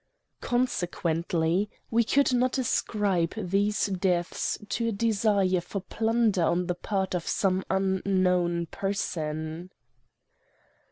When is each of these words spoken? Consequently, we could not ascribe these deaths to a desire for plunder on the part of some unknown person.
Consequently, 0.41 1.69
we 1.91 2.03
could 2.03 2.33
not 2.33 2.57
ascribe 2.57 3.35
these 3.37 3.85
deaths 3.85 4.57
to 4.69 4.87
a 4.87 4.91
desire 4.91 5.61
for 5.61 5.79
plunder 5.79 6.41
on 6.41 6.65
the 6.65 6.73
part 6.73 7.13
of 7.13 7.27
some 7.27 7.63
unknown 7.69 8.65
person. 8.65 9.69